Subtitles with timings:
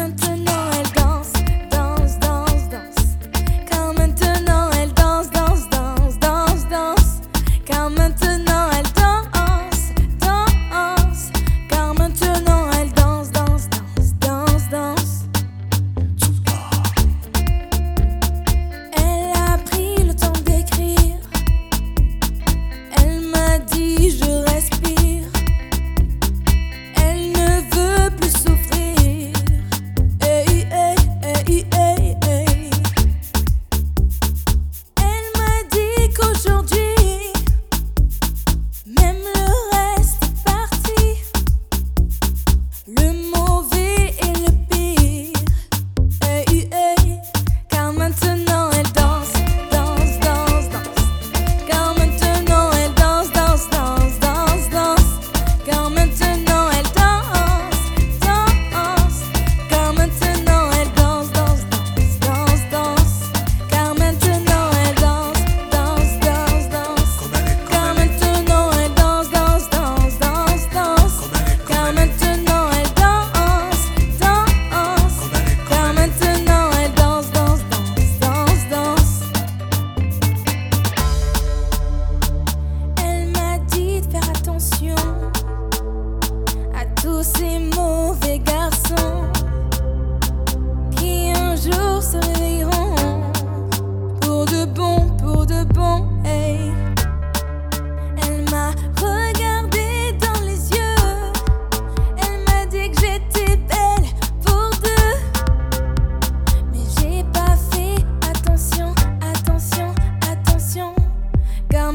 [0.00, 0.27] I'm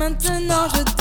[0.00, 0.99] maintenant je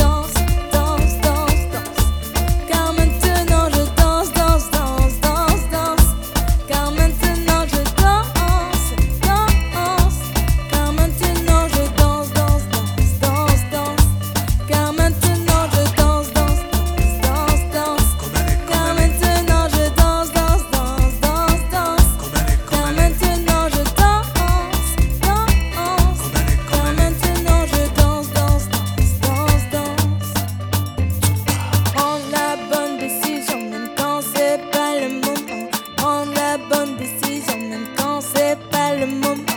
[36.80, 39.49] bonnes décisions, même quand c'est pas le moment.